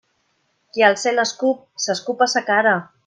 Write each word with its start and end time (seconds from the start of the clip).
Qui 0.77 0.85
al 0.87 0.97
cel 1.01 1.23
escup 1.25 1.61
s'escup 1.85 2.25
a 2.29 2.33
sa 2.35 2.45
cara. 2.49 2.75